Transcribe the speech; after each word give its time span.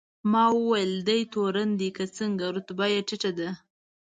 ما 0.31 0.45
وویل: 0.57 0.93
دی 1.07 1.19
تورن 1.33 1.69
دی 1.79 1.89
که 1.97 2.03
څنګه؟ 2.17 2.45
رتبه 2.55 2.85
یې 2.93 2.99
ټیټه 3.07 3.31
ده. 3.39 3.49